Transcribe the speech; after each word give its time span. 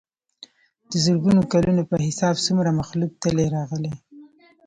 دَ 0.89 0.91
زرګونو 1.05 1.41
کلونو 1.51 1.81
پۀ 1.89 1.95
حساب 2.07 2.35
څومره 2.45 2.69
مخلوق 2.79 3.11
تلي 3.21 3.45
راغلي 3.55 3.93